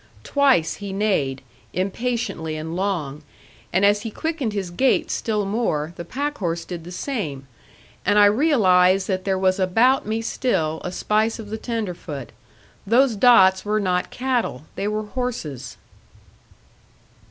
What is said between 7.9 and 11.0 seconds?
and I realized that there was about me still a